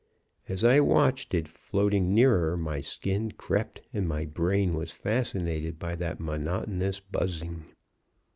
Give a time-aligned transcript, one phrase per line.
[0.49, 5.93] As I watched it floating nearer, my skin crept and my; brain was fascinated by
[5.97, 7.65] that monotonous buzzing.